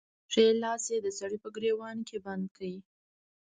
ښی 0.31 0.45
لاس 0.63 0.83
يې 0.93 0.97
د 1.05 1.07
سړي 1.19 1.37
په 1.43 1.49
ګرېوان 1.55 1.97
کې 2.07 2.17
بند 2.25 2.45
کړ. 2.55 2.61